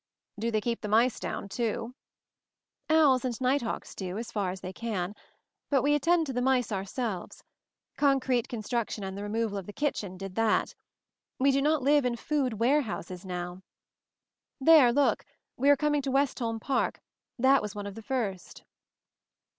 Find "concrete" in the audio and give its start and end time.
7.97-8.47